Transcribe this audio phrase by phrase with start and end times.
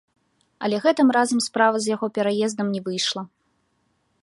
[0.67, 3.23] Але гэтым разам справа з яго пераездам не выйшла.